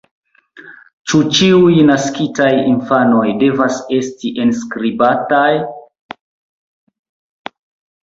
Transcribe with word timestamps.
Ĉu 1.11 1.19
ĉiuj 1.39 1.83
naskitaj 1.89 2.49
infanoj 2.71 3.27
devas 3.45 3.79
esti 4.01 4.35
enskribataj? 4.47 5.55